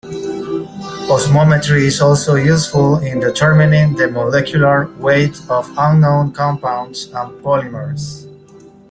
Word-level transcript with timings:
Osmometry 1.11 1.81
is 1.83 2.01
also 2.01 2.33
useful 2.33 2.97
in 3.01 3.19
determining 3.19 3.93
the 3.95 4.09
molecular 4.09 4.87
weight 4.97 5.39
of 5.47 5.69
unknown 5.77 6.31
compounds 6.31 7.03
and 7.05 7.29
polymers. 7.43 8.27